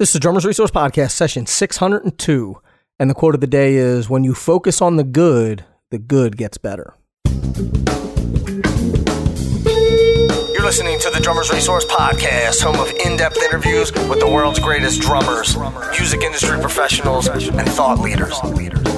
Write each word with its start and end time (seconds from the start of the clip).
This 0.00 0.14
is 0.14 0.20
Drummers 0.20 0.46
Resource 0.46 0.70
Podcast, 0.70 1.10
session 1.10 1.44
602. 1.44 2.56
And 2.98 3.10
the 3.10 3.14
quote 3.14 3.34
of 3.34 3.42
the 3.42 3.46
day 3.46 3.74
is 3.74 4.08
When 4.08 4.24
you 4.24 4.32
focus 4.32 4.80
on 4.80 4.96
the 4.96 5.04
good, 5.04 5.66
the 5.90 5.98
good 5.98 6.38
gets 6.38 6.56
better. 6.56 6.94
You're 10.54 10.64
listening 10.64 10.98
to 11.00 11.10
the 11.10 11.20
Drummers 11.22 11.50
Resource 11.50 11.84
Podcast, 11.84 12.62
home 12.62 12.80
of 12.80 12.90
in 13.04 13.18
depth 13.18 13.42
interviews 13.42 13.92
with 13.92 14.20
the 14.20 14.26
world's 14.26 14.58
greatest 14.58 15.02
drummers, 15.02 15.58
music 15.90 16.22
industry 16.22 16.58
professionals, 16.58 17.28
and 17.28 17.68
thought 17.68 17.98
leaders. 17.98 18.40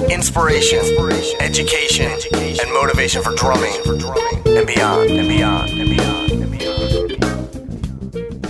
Inspiration, 0.09 0.79
education, 1.41 2.17
and 2.33 2.71
motivation 2.71 3.21
for 3.21 3.35
drumming 3.35 3.75
and 4.45 4.65
beyond, 4.65 5.09
and 5.09 5.27
beyond, 5.27 5.69
and 5.69 5.89
beyond. 5.89 6.12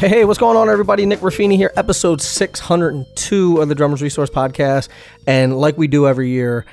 Hey, 0.04 0.26
what's 0.26 0.38
going 0.38 0.58
on, 0.58 0.68
everybody? 0.68 1.06
Nick 1.06 1.22
Ruffini 1.22 1.56
here, 1.56 1.72
episode 1.78 2.22
602 2.22 3.62
of 3.62 3.70
the 3.70 3.74
Drummers 3.74 4.02
Resource 4.02 4.30
Podcast. 4.30 4.90
And 5.26 5.58
like 5.58 5.78
we 5.78 5.88
do 5.88 6.10
every 6.10 6.30
year, 6.30 6.66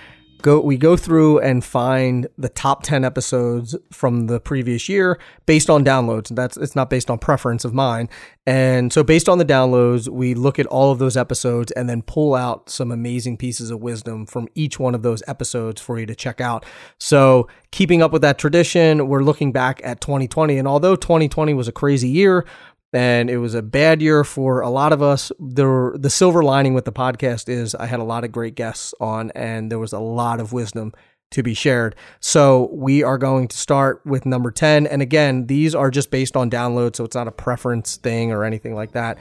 go 0.42 0.60
we 0.60 0.76
go 0.76 0.96
through 0.96 1.38
and 1.38 1.64
find 1.64 2.26
the 2.38 2.48
top 2.48 2.82
10 2.82 3.04
episodes 3.04 3.76
from 3.92 4.26
the 4.26 4.40
previous 4.40 4.88
year 4.88 5.16
based 5.46 5.70
on 5.70 5.84
downloads. 5.84 6.34
That's 6.34 6.56
it's 6.56 6.74
not 6.74 6.90
based 6.90 7.08
on 7.08 7.18
preference 7.18 7.64
of 7.64 7.72
mine. 7.72 8.08
And 8.46 8.92
so 8.92 9.04
based 9.04 9.28
on 9.28 9.38
the 9.38 9.44
downloads, 9.44 10.08
we 10.08 10.34
look 10.34 10.58
at 10.58 10.66
all 10.66 10.90
of 10.90 10.98
those 10.98 11.16
episodes 11.16 11.70
and 11.72 11.88
then 11.88 12.02
pull 12.02 12.34
out 12.34 12.68
some 12.68 12.90
amazing 12.90 13.36
pieces 13.36 13.70
of 13.70 13.80
wisdom 13.80 14.26
from 14.26 14.48
each 14.56 14.80
one 14.80 14.94
of 14.94 15.02
those 15.02 15.22
episodes 15.28 15.80
for 15.80 16.00
you 16.00 16.06
to 16.06 16.16
check 16.16 16.40
out. 16.40 16.66
So, 16.98 17.46
keeping 17.70 18.02
up 18.02 18.10
with 18.10 18.22
that 18.22 18.38
tradition, 18.38 19.06
we're 19.06 19.22
looking 19.22 19.52
back 19.52 19.80
at 19.84 20.00
2020 20.00 20.58
and 20.58 20.66
although 20.66 20.96
2020 20.96 21.54
was 21.54 21.68
a 21.68 21.72
crazy 21.72 22.08
year, 22.08 22.44
and 22.92 23.30
it 23.30 23.38
was 23.38 23.54
a 23.54 23.62
bad 23.62 24.02
year 24.02 24.24
for 24.24 24.60
a 24.60 24.70
lot 24.70 24.92
of 24.92 25.02
us. 25.02 25.30
The 25.38 26.10
silver 26.10 26.42
lining 26.42 26.74
with 26.74 26.84
the 26.84 26.92
podcast 26.92 27.48
is 27.48 27.74
I 27.74 27.86
had 27.86 28.00
a 28.00 28.04
lot 28.04 28.24
of 28.24 28.32
great 28.32 28.54
guests 28.54 28.94
on, 29.00 29.30
and 29.32 29.70
there 29.70 29.78
was 29.78 29.92
a 29.92 30.00
lot 30.00 30.40
of 30.40 30.52
wisdom 30.52 30.92
to 31.30 31.44
be 31.44 31.54
shared. 31.54 31.94
So 32.18 32.68
we 32.72 33.04
are 33.04 33.16
going 33.16 33.46
to 33.46 33.56
start 33.56 34.02
with 34.04 34.26
number 34.26 34.50
10. 34.50 34.88
And 34.88 35.00
again, 35.00 35.46
these 35.46 35.76
are 35.76 35.88
just 35.88 36.10
based 36.10 36.36
on 36.36 36.50
download, 36.50 36.96
so 36.96 37.04
it's 37.04 37.14
not 37.14 37.28
a 37.28 37.32
preference 37.32 37.98
thing 37.98 38.32
or 38.32 38.42
anything 38.42 38.74
like 38.74 38.90
that. 38.92 39.16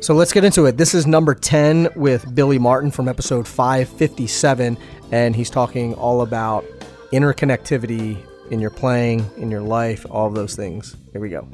So 0.00 0.12
let's 0.14 0.32
get 0.32 0.42
into 0.42 0.66
it. 0.66 0.76
This 0.76 0.92
is 0.92 1.06
number 1.06 1.36
10 1.36 1.90
with 1.94 2.34
Billy 2.34 2.58
Martin 2.58 2.90
from 2.90 3.08
episode 3.08 3.46
557, 3.46 4.76
and 5.12 5.36
he's 5.36 5.50
talking 5.50 5.94
all 5.94 6.22
about 6.22 6.64
interconnectivity 7.12 8.20
in 8.50 8.58
your 8.58 8.70
playing, 8.70 9.24
in 9.36 9.48
your 9.48 9.60
life, 9.60 10.04
all 10.10 10.30
those 10.30 10.56
things. 10.56 10.96
Here 11.12 11.20
we 11.20 11.28
go. 11.28 11.46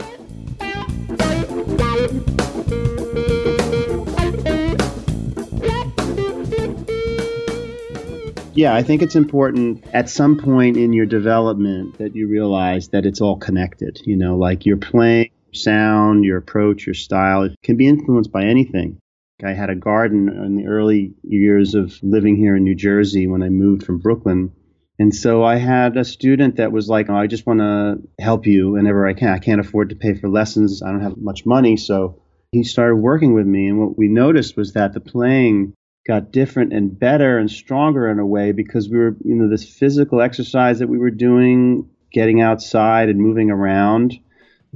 Yeah, 8.58 8.74
I 8.74 8.82
think 8.82 9.02
it's 9.02 9.14
important 9.14 9.84
at 9.92 10.10
some 10.10 10.36
point 10.36 10.76
in 10.76 10.92
your 10.92 11.06
development 11.06 11.98
that 11.98 12.16
you 12.16 12.26
realize 12.26 12.88
that 12.88 13.06
it's 13.06 13.20
all 13.20 13.36
connected. 13.36 14.00
You 14.04 14.16
know, 14.16 14.36
like 14.36 14.66
your 14.66 14.78
playing, 14.78 15.30
sound, 15.52 16.24
your 16.24 16.38
approach, 16.38 16.84
your 16.84 16.94
style 16.94 17.44
it 17.44 17.54
can 17.62 17.76
be 17.76 17.86
influenced 17.86 18.32
by 18.32 18.46
anything. 18.46 18.98
I 19.44 19.52
had 19.52 19.70
a 19.70 19.76
garden 19.76 20.28
in 20.28 20.56
the 20.56 20.66
early 20.66 21.14
years 21.22 21.76
of 21.76 21.96
living 22.02 22.34
here 22.34 22.56
in 22.56 22.64
New 22.64 22.74
Jersey 22.74 23.28
when 23.28 23.44
I 23.44 23.48
moved 23.48 23.84
from 23.84 23.98
Brooklyn. 23.98 24.50
And 24.98 25.14
so 25.14 25.44
I 25.44 25.56
had 25.56 25.96
a 25.96 26.04
student 26.04 26.56
that 26.56 26.72
was 26.72 26.88
like, 26.88 27.08
oh, 27.08 27.16
I 27.16 27.28
just 27.28 27.46
want 27.46 27.60
to 27.60 27.98
help 28.18 28.46
you 28.46 28.72
whenever 28.72 29.06
I 29.06 29.14
can. 29.14 29.28
I 29.28 29.38
can't 29.38 29.60
afford 29.60 29.90
to 29.90 29.96
pay 29.96 30.14
for 30.14 30.28
lessons. 30.28 30.82
I 30.82 30.90
don't 30.90 31.02
have 31.02 31.16
much 31.16 31.46
money. 31.46 31.76
So 31.76 32.20
he 32.50 32.64
started 32.64 32.96
working 32.96 33.34
with 33.34 33.46
me. 33.46 33.68
And 33.68 33.78
what 33.78 33.96
we 33.96 34.08
noticed 34.08 34.56
was 34.56 34.72
that 34.72 34.94
the 34.94 35.00
playing 35.00 35.74
got 36.06 36.32
different 36.32 36.72
and 36.72 36.98
better 36.98 37.38
and 37.38 37.50
stronger 37.50 38.08
in 38.08 38.18
a 38.18 38.26
way 38.26 38.50
because 38.50 38.88
we 38.88 38.98
were, 38.98 39.16
you 39.24 39.36
know, 39.36 39.48
this 39.48 39.68
physical 39.68 40.20
exercise 40.20 40.80
that 40.80 40.88
we 40.88 40.98
were 40.98 41.10
doing, 41.10 41.88
getting 42.12 42.40
outside 42.40 43.08
and 43.08 43.20
moving 43.20 43.50
around 43.50 44.18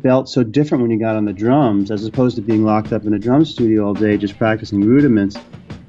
felt 0.03 0.29
so 0.29 0.43
different 0.43 0.81
when 0.81 0.91
you 0.91 0.99
got 0.99 1.17
on 1.17 1.27
the 1.27 1.33
drums 1.33 1.91
as 1.91 2.07
opposed 2.07 2.37
to 2.37 2.43
being 2.43 2.65
locked 2.65 2.93
up 2.93 3.05
in 3.05 3.13
a 3.13 3.19
drum 3.19 3.45
studio 3.45 3.87
all 3.87 3.95
day 3.95 4.17
just 4.17 4.39
practicing 4.39 4.81
rudiments. 4.81 5.37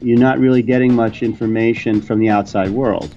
You're 0.02 0.19
not 0.19 0.40
really 0.40 0.62
getting 0.62 0.94
much 0.94 1.24
information 1.24 2.02
from 2.02 2.19
the 2.19 2.29
outside 2.29 2.69
world. 2.69 3.16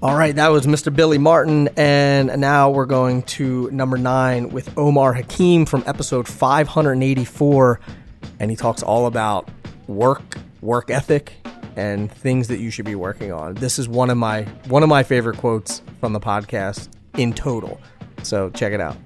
All 0.00 0.16
right, 0.16 0.32
that 0.36 0.52
was 0.52 0.64
Mr. 0.64 0.94
Billy 0.94 1.18
Martin, 1.18 1.70
and 1.76 2.40
now 2.40 2.70
we're 2.70 2.86
going 2.86 3.22
to 3.22 3.68
number 3.72 3.98
nine 3.98 4.50
with 4.50 4.72
Omar 4.78 5.12
Hakim 5.12 5.66
from 5.66 5.82
episode 5.88 6.28
584, 6.28 7.80
and 8.38 8.48
he 8.48 8.56
talks 8.56 8.80
all 8.84 9.06
about 9.06 9.48
work, 9.88 10.38
work 10.60 10.88
ethic, 10.90 11.32
and 11.74 12.12
things 12.12 12.46
that 12.46 12.60
you 12.60 12.70
should 12.70 12.84
be 12.84 12.94
working 12.94 13.32
on. 13.32 13.54
This 13.54 13.76
is 13.76 13.88
one 13.88 14.08
of 14.08 14.16
my 14.16 14.42
one 14.68 14.84
of 14.84 14.88
my 14.88 15.02
favorite 15.02 15.36
quotes 15.38 15.82
from 15.98 16.12
the 16.12 16.20
podcast 16.20 16.90
in 17.16 17.32
total. 17.32 17.80
So 18.22 18.50
check 18.50 18.72
it 18.72 18.80
out. 18.80 18.96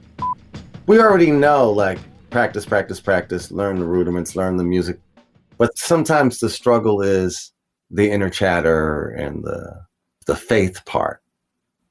We 0.87 1.01
already 1.01 1.31
know, 1.31 1.71
like 1.71 2.01
practice, 2.29 2.67
practice, 2.67 3.01
practice, 3.01 3.51
learn 3.51 3.79
the 3.79 3.87
rudiments, 3.87 4.37
learn 4.37 4.59
the 4.59 4.65
music, 4.65 5.01
but 5.57 5.79
sometimes 5.79 6.39
the 6.39 6.51
struggle 6.51 7.01
is 7.01 7.51
the 7.91 8.11
inner 8.11 8.29
chatter 8.29 9.09
and 9.09 9.43
the 9.43 9.87
the 10.27 10.37
faith 10.37 10.85
part. 10.85 11.23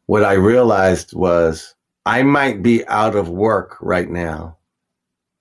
What 0.06 0.24
I 0.24 0.34
realized 0.34 1.14
was 1.16 1.76
I 2.06 2.24
might 2.24 2.64
be 2.64 2.86
out 2.88 3.16
of 3.16 3.30
work 3.30 3.78
right 3.82 4.10
now, 4.10 4.58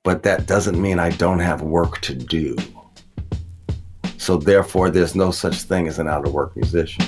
but 0.04 0.22
that 0.24 0.46
doesn't 0.46 0.80
mean 0.80 0.98
I 0.98 1.10
don't 1.10 1.40
have 1.40 1.62
work 1.62 2.00
to 2.02 2.14
do. 2.14 2.56
So 4.18 4.36
therefore, 4.36 4.90
there's 4.90 5.14
no 5.14 5.30
such 5.30 5.62
thing 5.62 5.88
as 5.88 5.98
an 5.98 6.06
out 6.06 6.26
of 6.26 6.34
work 6.34 6.54
musician. 6.54 7.04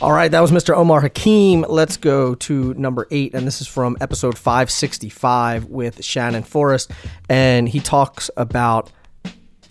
All 0.00 0.12
right, 0.12 0.30
that 0.30 0.40
was 0.40 0.52
Mr. 0.52 0.76
Omar 0.76 1.00
Hakim. 1.00 1.66
Let's 1.68 1.96
go 1.96 2.36
to 2.36 2.72
number 2.74 3.08
eight, 3.10 3.34
and 3.34 3.44
this 3.44 3.60
is 3.60 3.66
from 3.66 3.96
episode 4.00 4.38
565 4.38 5.64
with 5.64 6.04
Shannon 6.04 6.44
Forrest. 6.44 6.92
And 7.28 7.68
he 7.68 7.80
talks 7.80 8.30
about 8.36 8.92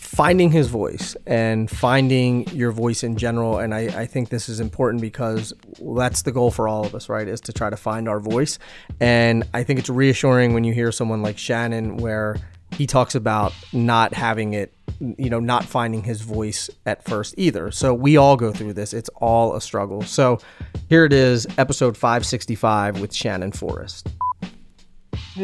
finding 0.07 0.49
his 0.51 0.69
voice 0.69 1.17
and 1.25 1.69
finding 1.69 2.47
your 2.47 2.71
voice 2.71 3.03
in 3.03 3.17
general. 3.17 3.59
And 3.59 3.73
I, 3.73 3.81
I 4.03 4.05
think 4.05 4.29
this 4.29 4.47
is 4.47 4.61
important 4.61 5.01
because 5.01 5.53
that's 5.81 6.21
the 6.21 6.31
goal 6.31 6.49
for 6.49 6.67
all 6.67 6.85
of 6.85 6.95
us, 6.95 7.09
right? 7.09 7.27
Is 7.27 7.41
to 7.41 7.53
try 7.53 7.69
to 7.69 7.75
find 7.75 8.07
our 8.07 8.21
voice. 8.21 8.57
And 9.01 9.43
I 9.53 9.63
think 9.63 9.79
it's 9.79 9.89
reassuring 9.89 10.53
when 10.53 10.63
you 10.63 10.73
hear 10.73 10.93
someone 10.93 11.21
like 11.21 11.37
Shannon 11.37 11.97
where 11.97 12.37
he 12.71 12.87
talks 12.87 13.15
about 13.15 13.53
not 13.73 14.13
having 14.13 14.53
it, 14.53 14.73
you 14.99 15.29
know, 15.29 15.41
not 15.41 15.65
finding 15.65 16.03
his 16.03 16.21
voice 16.21 16.69
at 16.85 17.03
first 17.03 17.35
either. 17.37 17.69
So 17.71 17.93
we 17.93 18.15
all 18.15 18.37
go 18.37 18.53
through 18.53 18.73
this. 18.73 18.93
It's 18.93 19.09
all 19.15 19.55
a 19.55 19.61
struggle. 19.61 20.03
So 20.03 20.39
here 20.87 21.03
it 21.03 21.11
is, 21.11 21.45
episode 21.57 21.97
565 21.97 23.01
with 23.01 23.13
Shannon 23.13 23.51
Forrest 23.51 24.07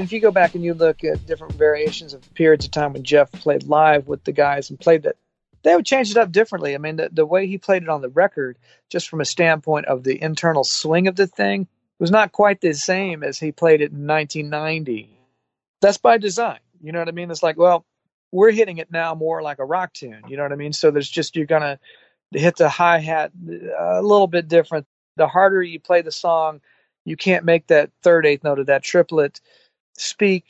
if 0.01 0.11
you 0.11 0.19
go 0.19 0.31
back 0.31 0.55
and 0.55 0.63
you 0.63 0.73
look 0.73 1.03
at 1.03 1.25
different 1.25 1.53
variations 1.53 2.13
of 2.13 2.33
periods 2.33 2.65
of 2.65 2.71
time 2.71 2.93
when 2.93 3.03
Jeff 3.03 3.31
played 3.31 3.63
live 3.63 4.07
with 4.07 4.23
the 4.23 4.31
guys 4.31 4.69
and 4.69 4.79
played 4.79 5.03
that, 5.03 5.17
they 5.63 5.75
would 5.75 5.85
change 5.85 6.11
it 6.11 6.17
up 6.17 6.31
differently. 6.31 6.75
I 6.75 6.77
mean, 6.77 6.97
the, 6.97 7.09
the 7.11 7.25
way 7.25 7.47
he 7.47 7.57
played 7.57 7.83
it 7.83 7.89
on 7.89 8.01
the 8.01 8.09
record, 8.09 8.57
just 8.89 9.09
from 9.09 9.21
a 9.21 9.25
standpoint 9.25 9.85
of 9.85 10.03
the 10.03 10.21
internal 10.21 10.63
swing 10.63 11.07
of 11.07 11.15
the 11.15 11.27
thing, 11.27 11.67
was 11.99 12.11
not 12.11 12.31
quite 12.31 12.59
the 12.59 12.73
same 12.73 13.23
as 13.23 13.39
he 13.39 13.51
played 13.51 13.81
it 13.81 13.91
in 13.91 14.05
1990. 14.05 15.17
That's 15.81 15.97
by 15.97 16.17
design. 16.17 16.59
You 16.81 16.91
know 16.91 16.99
what 16.99 17.07
I 17.07 17.11
mean? 17.11 17.31
It's 17.31 17.43
like, 17.43 17.57
well, 17.57 17.85
we're 18.31 18.51
hitting 18.51 18.77
it 18.77 18.91
now 18.91 19.15
more 19.15 19.41
like 19.41 19.59
a 19.59 19.65
rock 19.65 19.93
tune. 19.93 20.23
You 20.27 20.37
know 20.37 20.43
what 20.43 20.51
I 20.51 20.55
mean? 20.55 20.73
So 20.73 20.91
there's 20.91 21.09
just, 21.09 21.35
you're 21.35 21.45
going 21.45 21.61
to 21.61 21.79
hit 22.37 22.57
the 22.57 22.67
hi 22.67 22.99
hat 22.99 23.31
uh, 23.47 23.99
a 23.99 24.01
little 24.01 24.27
bit 24.27 24.47
different. 24.47 24.85
The 25.15 25.27
harder 25.27 25.61
you 25.61 25.79
play 25.79 26.01
the 26.01 26.11
song, 26.11 26.61
you 27.05 27.15
can't 27.15 27.45
make 27.45 27.67
that 27.67 27.91
third 28.01 28.25
eighth 28.25 28.43
note 28.43 28.59
of 28.59 28.65
that 28.67 28.83
triplet 28.83 29.39
speak 29.95 30.45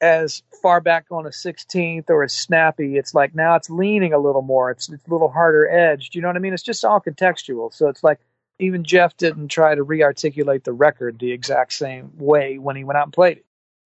as 0.00 0.42
far 0.62 0.80
back 0.80 1.06
on 1.10 1.26
a 1.26 1.30
16th 1.30 2.08
or 2.08 2.24
as 2.24 2.32
snappy. 2.32 2.96
It's 2.96 3.14
like 3.14 3.34
now 3.34 3.54
it's 3.56 3.68
leaning 3.68 4.12
a 4.12 4.18
little 4.18 4.42
more. 4.42 4.70
It's, 4.70 4.88
it's 4.88 5.06
a 5.06 5.10
little 5.10 5.30
harder 5.30 5.68
edged. 5.68 6.14
You 6.14 6.22
know 6.22 6.28
what 6.28 6.36
I 6.36 6.40
mean? 6.40 6.54
It's 6.54 6.62
just 6.62 6.84
all 6.84 7.00
contextual. 7.00 7.72
So 7.72 7.88
it's 7.88 8.02
like 8.02 8.18
even 8.58 8.84
Jeff 8.84 9.16
didn't 9.16 9.48
try 9.48 9.74
to 9.74 9.82
re-articulate 9.82 10.64
the 10.64 10.72
record 10.72 11.18
the 11.18 11.32
exact 11.32 11.72
same 11.72 12.12
way 12.16 12.58
when 12.58 12.76
he 12.76 12.84
went 12.84 12.98
out 12.98 13.06
and 13.06 13.12
played 13.12 13.38
it. 13.38 13.46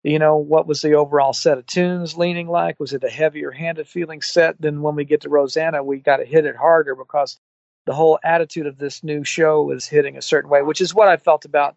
You 0.03 0.17
know, 0.17 0.37
what 0.37 0.65
was 0.65 0.81
the 0.81 0.93
overall 0.93 1.33
set 1.33 1.59
of 1.59 1.67
tunes 1.67 2.17
leaning 2.17 2.47
like? 2.47 2.79
Was 2.79 2.93
it 2.93 3.03
a 3.03 3.09
heavier 3.09 3.51
handed 3.51 3.87
feeling 3.87 4.21
set? 4.23 4.59
Then 4.59 4.81
when 4.81 4.95
we 4.95 5.05
get 5.05 5.21
to 5.21 5.29
Rosanna, 5.29 5.83
we 5.83 5.99
got 5.99 6.17
to 6.17 6.25
hit 6.25 6.45
it 6.45 6.55
harder 6.55 6.95
because 6.95 7.39
the 7.85 7.93
whole 7.93 8.17
attitude 8.23 8.65
of 8.65 8.79
this 8.79 9.03
new 9.03 9.23
show 9.23 9.69
is 9.71 9.87
hitting 9.87 10.17
a 10.17 10.21
certain 10.21 10.49
way, 10.49 10.63
which 10.63 10.81
is 10.81 10.93
what 10.93 11.07
I 11.07 11.17
felt 11.17 11.45
about 11.45 11.75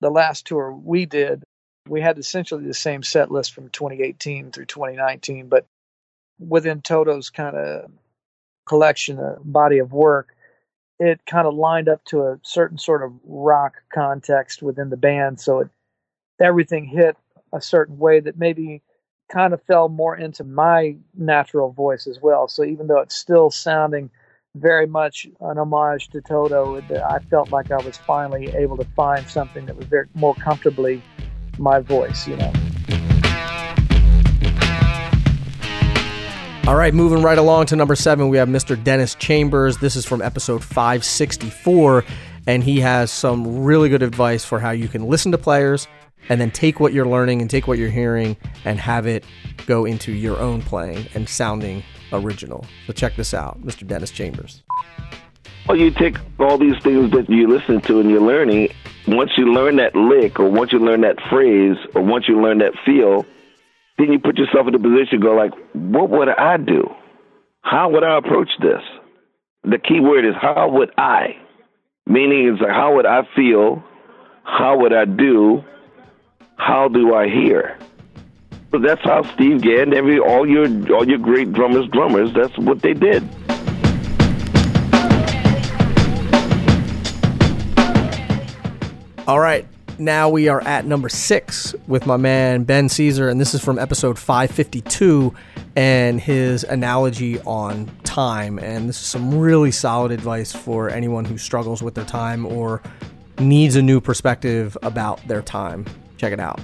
the 0.00 0.10
last 0.10 0.46
tour 0.46 0.72
we 0.72 1.06
did 1.06 1.42
we 1.88 2.00
had 2.00 2.18
essentially 2.18 2.64
the 2.64 2.74
same 2.74 3.02
set 3.02 3.30
list 3.30 3.52
from 3.52 3.68
2018 3.68 4.52
through 4.52 4.66
2019, 4.66 5.48
but 5.48 5.66
within 6.38 6.80
Toto's 6.80 7.30
kind 7.30 7.56
of 7.56 7.90
collection, 8.66 9.18
a 9.18 9.36
body 9.40 9.78
of 9.78 9.92
work, 9.92 10.34
it 10.98 11.20
kind 11.26 11.46
of 11.46 11.54
lined 11.54 11.88
up 11.88 12.04
to 12.06 12.22
a 12.22 12.40
certain 12.42 12.78
sort 12.78 13.02
of 13.02 13.12
rock 13.24 13.74
context 13.92 14.62
within 14.62 14.90
the 14.90 14.96
band. 14.96 15.40
So 15.40 15.60
it, 15.60 15.68
everything 16.40 16.86
hit 16.86 17.16
a 17.52 17.60
certain 17.60 17.98
way 17.98 18.20
that 18.20 18.38
maybe 18.38 18.82
kind 19.30 19.52
of 19.52 19.62
fell 19.62 19.88
more 19.88 20.16
into 20.16 20.44
my 20.44 20.96
natural 21.14 21.70
voice 21.70 22.06
as 22.06 22.20
well. 22.20 22.48
So 22.48 22.64
even 22.64 22.86
though 22.86 23.00
it's 23.00 23.14
still 23.14 23.50
sounding 23.50 24.10
very 24.56 24.86
much 24.86 25.26
an 25.40 25.58
homage 25.58 26.08
to 26.10 26.20
Toto, 26.20 26.80
I 26.80 27.18
felt 27.30 27.50
like 27.50 27.70
I 27.70 27.78
was 27.78 27.96
finally 27.98 28.48
able 28.54 28.76
to 28.76 28.84
find 28.96 29.28
something 29.28 29.66
that 29.66 29.76
was 29.76 29.86
very 29.86 30.06
more 30.14 30.34
comfortably 30.34 31.02
my 31.58 31.80
voice, 31.80 32.26
you 32.26 32.36
know. 32.36 32.52
All 36.66 36.76
right, 36.76 36.94
moving 36.94 37.22
right 37.22 37.36
along 37.36 37.66
to 37.66 37.76
number 37.76 37.94
seven, 37.94 38.30
we 38.30 38.38
have 38.38 38.48
Mr. 38.48 38.82
Dennis 38.82 39.14
Chambers. 39.14 39.76
This 39.78 39.96
is 39.96 40.06
from 40.06 40.22
episode 40.22 40.64
564, 40.64 42.04
and 42.46 42.64
he 42.64 42.80
has 42.80 43.10
some 43.12 43.64
really 43.64 43.90
good 43.90 44.02
advice 44.02 44.46
for 44.46 44.58
how 44.58 44.70
you 44.70 44.88
can 44.88 45.06
listen 45.06 45.30
to 45.32 45.38
players 45.38 45.86
and 46.30 46.40
then 46.40 46.50
take 46.50 46.80
what 46.80 46.94
you're 46.94 47.06
learning 47.06 47.40
and 47.42 47.50
take 47.50 47.68
what 47.68 47.78
you're 47.78 47.90
hearing 47.90 48.36
and 48.64 48.80
have 48.80 49.06
it 49.06 49.24
go 49.66 49.84
into 49.84 50.12
your 50.12 50.38
own 50.38 50.62
playing 50.62 51.06
and 51.14 51.28
sounding 51.28 51.82
original. 52.12 52.64
So 52.86 52.92
check 52.92 53.16
this 53.16 53.34
out, 53.34 53.60
Mr. 53.60 53.86
Dennis 53.86 54.10
Chambers. 54.10 54.62
Well, 55.68 55.78
you 55.78 55.90
take 55.90 56.16
all 56.38 56.58
these 56.58 56.78
things 56.82 57.10
that 57.12 57.28
you 57.28 57.46
listen 57.48 57.80
to 57.82 58.00
and 58.00 58.10
you're 58.10 58.20
learning. 58.20 58.72
Once 59.06 59.32
you 59.36 59.52
learn 59.52 59.76
that 59.76 59.94
lick, 59.94 60.40
or 60.40 60.48
once 60.48 60.72
you 60.72 60.78
learn 60.78 61.02
that 61.02 61.16
phrase, 61.30 61.76
or 61.94 62.02
once 62.02 62.26
you 62.28 62.40
learn 62.40 62.58
that 62.58 62.72
feel, 62.86 63.26
then 63.98 64.12
you 64.12 64.18
put 64.18 64.38
yourself 64.38 64.66
in 64.66 64.74
a 64.74 64.78
position 64.78 65.20
go 65.20 65.34
like, 65.34 65.52
what 65.72 66.10
would 66.10 66.28
I 66.28 66.56
do? 66.56 66.88
How 67.62 67.90
would 67.90 68.04
I 68.04 68.18
approach 68.18 68.50
this? 68.60 68.82
The 69.64 69.78
key 69.78 70.00
word 70.00 70.26
is 70.26 70.34
how 70.40 70.68
would 70.70 70.90
I? 70.98 71.36
Meaning 72.06 72.48
it's 72.52 72.60
like 72.60 72.70
how 72.70 72.96
would 72.96 73.06
I 73.06 73.22
feel? 73.34 73.82
How 74.44 74.78
would 74.78 74.92
I 74.92 75.06
do? 75.06 75.64
How 76.56 76.88
do 76.88 77.14
I 77.14 77.28
hear? 77.28 77.78
So 78.70 78.78
that's 78.78 79.02
how 79.02 79.22
Steve 79.34 79.62
Gadd, 79.62 79.94
every 79.94 80.18
all 80.18 80.48
your 80.48 80.66
all 80.92 81.08
your 81.08 81.18
great 81.18 81.52
drummers, 81.52 81.86
drummers, 81.92 82.32
that's 82.34 82.56
what 82.58 82.82
they 82.82 82.92
did. 82.92 83.22
All 89.26 89.40
right, 89.40 89.66
now 89.98 90.28
we 90.28 90.48
are 90.48 90.60
at 90.64 90.84
number 90.84 91.08
six 91.08 91.74
with 91.86 92.04
my 92.04 92.18
man 92.18 92.64
Ben 92.64 92.90
Sesar, 92.90 93.30
and 93.30 93.40
this 93.40 93.54
is 93.54 93.64
from 93.64 93.78
episode 93.78 94.18
552 94.18 95.34
and 95.76 96.20
his 96.20 96.62
analogy 96.64 97.40
on 97.40 97.90
time. 98.04 98.58
And 98.58 98.86
this 98.86 99.00
is 99.00 99.06
some 99.06 99.38
really 99.38 99.70
solid 99.70 100.12
advice 100.12 100.52
for 100.52 100.90
anyone 100.90 101.24
who 101.24 101.38
struggles 101.38 101.82
with 101.82 101.94
their 101.94 102.04
time 102.04 102.44
or 102.44 102.82
needs 103.38 103.76
a 103.76 103.82
new 103.82 103.98
perspective 103.98 104.76
about 104.82 105.26
their 105.26 105.40
time. 105.40 105.86
Check 106.18 106.34
it 106.34 106.40
out. 106.40 106.60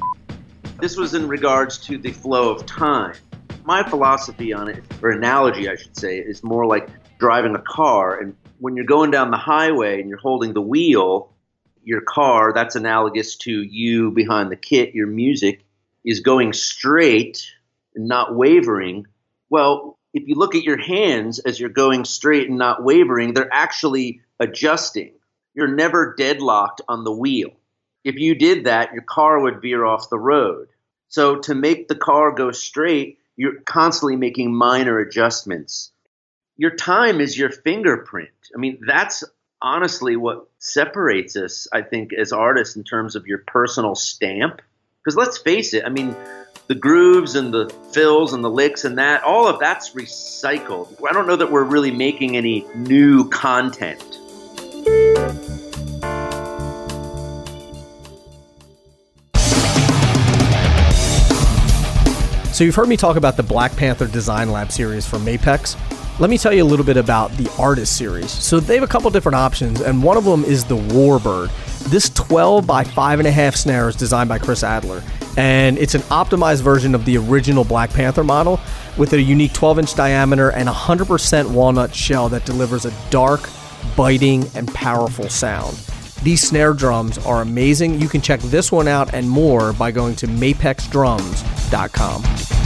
This 0.81 0.99
was 0.99 1.15
in 1.15 1.29
regards 1.29 1.79
to 1.87 1.97
the 1.97 2.13
flow 2.13 2.51
of 2.51 2.67
time. 2.67 3.15
My 3.65 3.89
philosophy 3.89 4.53
on 4.53 4.69
it, 4.69 4.85
or 5.01 5.13
analogy, 5.13 5.67
I 5.67 5.77
should 5.77 5.97
say, 5.97 6.19
is 6.19 6.45
more 6.45 6.67
like 6.67 6.91
driving 7.19 7.55
a 7.55 7.63
car. 7.63 8.21
And 8.21 8.37
when 8.59 8.77
you're 8.77 8.85
going 8.85 9.11
down 9.11 9.31
the 9.31 9.39
highway 9.39 9.99
and 9.99 10.11
you're 10.11 10.19
holding 10.19 10.53
the 10.53 10.61
wheel, 10.61 11.30
your 11.85 12.01
car, 12.03 12.53
that's 12.53 12.77
analogous 12.77 13.37
to 13.37 13.63
you 13.63 14.11
behind 14.11 14.51
the 14.51 14.57
kit, 14.57 14.95
your 14.95 15.07
music 15.07 15.65
is 16.05 16.21
going 16.21 16.53
straight 16.53 17.47
and 17.95 18.09
not 18.09 18.35
wavering. 18.35 19.07
Well, 19.49 19.99
if 20.13 20.27
you 20.27 20.35
look 20.35 20.55
at 20.55 20.65
your 20.65 20.79
hands 20.79 21.39
as 21.39 21.59
you're 21.59 21.69
going 21.69 22.05
straight 22.05 22.49
and 22.49 22.59
not 22.59 22.83
wavering, 22.83 23.35
they're 23.35 23.53
actually 23.53 24.21
adjusting. 24.39 25.13
You're 25.55 25.75
never 25.75 26.15
deadlocked 26.17 26.81
on 26.89 27.05
the 27.05 27.13
wheel. 27.13 27.51
If 28.05 28.17
you 28.17 28.35
did 28.35 28.65
that, 28.65 28.93
your 28.93 29.03
car 29.03 29.41
would 29.41 29.61
veer 29.61 29.85
off 29.85 30.11
the 30.11 30.19
road. 30.19 30.69
So 31.09 31.37
to 31.41 31.55
make 31.55 31.89
the 31.89 31.97
car 31.97 32.33
go 32.33 32.51
straight, 32.53 33.19
you're 33.37 33.61
constantly 33.61 34.17
making 34.17 34.55
minor 34.55 34.99
adjustments. 34.99 35.93
Your 36.57 36.75
time 36.77 37.21
is 37.21 37.39
your 37.39 37.51
fingerprint. 37.51 38.31
I 38.55 38.59
mean, 38.59 38.81
that's 38.87 39.25
honestly 39.63 40.17
what 40.17 40.49
separates 40.59 41.37
us, 41.37 41.69
I 41.73 41.83
think, 41.83 42.13
as 42.13 42.33
artists 42.33 42.77
in 42.77 42.85
terms 42.85 43.17
of 43.17 43.27
your 43.27 43.39
personal 43.47 43.95
stamp. 43.95 44.61
Because 45.05 45.17
let's 45.17 45.39
face 45.39 45.75
it, 45.75 45.85
I 45.85 45.89
mean, 45.89 46.15
the 46.67 46.75
grooves 46.75 47.35
and 47.35 47.53
the 47.53 47.69
fills 47.93 48.33
and 48.33 48.45
the 48.45 48.51
licks 48.51 48.85
and 48.85 48.99
that, 48.99 49.23
all 49.23 49.49
of 49.49 49.59
that's 49.59 49.91
recycled. 49.91 50.89
I 51.09 51.13
don't 51.13 51.27
know 51.27 51.37
that 51.37 51.51
we're 51.51 51.65
really 51.65 51.91
making 51.91 52.37
any 52.37 52.67
new 52.75 53.29
content. 53.29 54.01
So, 62.55 62.65
you've 62.65 62.75
heard 62.75 62.89
me 62.89 62.99
talk 62.99 63.17
about 63.17 63.39
the 63.39 63.43
Black 63.43 63.75
Panther 63.75 64.07
Design 64.07 64.53
Lab 64.53 64.71
series 64.71 65.07
from 65.07 65.25
Mapex. 65.25 65.77
Let 66.21 66.29
me 66.29 66.37
tell 66.37 66.53
you 66.53 66.63
a 66.63 66.69
little 66.69 66.85
bit 66.85 66.99
about 66.99 67.33
the 67.39 67.51
Artist 67.59 67.97
series. 67.97 68.31
So 68.31 68.61
they 68.61 68.75
have 68.75 68.85
a 68.85 68.87
couple 68.87 69.09
different 69.09 69.37
options, 69.37 69.81
and 69.81 70.03
one 70.03 70.19
of 70.19 70.25
them 70.25 70.45
is 70.45 70.67
the 70.67 70.77
Warbird. 70.77 71.51
This 71.85 72.11
12 72.11 72.67
by 72.67 72.85
5.5 72.85 73.57
snare 73.57 73.89
is 73.89 73.97
designed 73.97 74.29
by 74.29 74.39
Chris 74.39 74.63
Adler, 74.63 75.03
and 75.39 75.79
it's 75.79 75.95
an 75.95 76.03
optimized 76.03 76.61
version 76.61 76.95
of 76.95 77.07
the 77.07 77.17
original 77.17 77.65
Black 77.65 77.89
Panther 77.89 78.23
model 78.23 78.61
with 78.99 79.15
a 79.15 79.21
unique 79.21 79.55
12 79.55 79.79
inch 79.79 79.95
diameter 79.95 80.51
and 80.51 80.69
100% 80.69 81.51
walnut 81.51 81.95
shell 81.95 82.29
that 82.29 82.45
delivers 82.45 82.85
a 82.85 82.93
dark, 83.09 83.49
biting, 83.97 84.45
and 84.55 84.69
powerful 84.75 85.31
sound. 85.31 85.75
These 86.23 86.47
snare 86.47 86.75
drums 86.75 87.17
are 87.25 87.41
amazing. 87.41 87.99
You 87.99 88.11
can 88.11 88.21
check 88.21 88.41
this 88.41 88.71
one 88.71 88.89
out 88.89 89.15
and 89.15 89.27
more 89.27 89.73
by 89.73 89.91
going 89.91 90.17
to 90.17 90.27
mapexdrums.com. 90.27 92.60